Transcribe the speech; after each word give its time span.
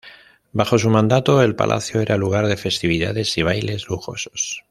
Bajo 0.51 0.79
su 0.79 0.89
mandato, 0.89 1.43
el 1.43 1.55
palacio 1.55 2.01
era 2.01 2.17
lugar 2.17 2.47
de 2.47 2.57
festividades 2.57 3.37
y 3.37 3.43
bailes 3.43 3.87
lujosos. 3.87 4.59